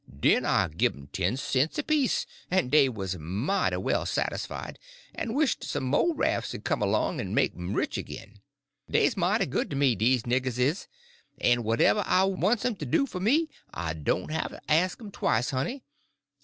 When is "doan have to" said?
13.93-14.61